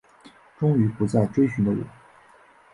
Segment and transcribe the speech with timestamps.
[0.57, 1.77] 终于不再追寻的我